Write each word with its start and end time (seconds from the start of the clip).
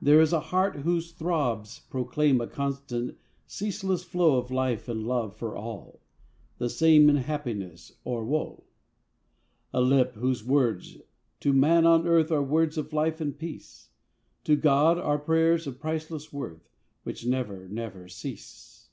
There 0.00 0.22
is 0.22 0.32
a 0.32 0.40
heart, 0.40 0.76
whose 0.76 1.12
throbs 1.12 1.80
proclaim 1.90 2.40
A 2.40 2.46
constant, 2.46 3.18
ceaseless 3.46 4.02
flow 4.02 4.38
Of 4.38 4.50
life 4.50 4.88
and 4.88 5.06
love 5.06 5.36
for 5.36 5.54
all; 5.54 6.00
the 6.56 6.70
same 6.70 7.10
In 7.10 7.16
happiness 7.16 7.92
or 8.02 8.24
woe. 8.24 8.64
A 9.74 9.82
lip, 9.82 10.14
whose 10.14 10.42
words 10.42 10.96
to 11.40 11.52
man 11.52 11.84
on 11.84 12.06
earth, 12.06 12.32
Are 12.32 12.42
words 12.42 12.78
of 12.78 12.94
life 12.94 13.20
and 13.20 13.38
peace; 13.38 13.90
To 14.44 14.56
God, 14.56 14.96
are 14.96 15.18
prayers 15.18 15.66
of 15.66 15.78
priceless 15.78 16.32
worth, 16.32 16.70
Which 17.02 17.26
never, 17.26 17.68
never 17.68 18.08
cease. 18.08 18.88